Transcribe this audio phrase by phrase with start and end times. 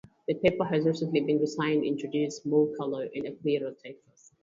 [0.27, 4.31] The paper has recently been redesigned, introducing more color and a clearer typeface.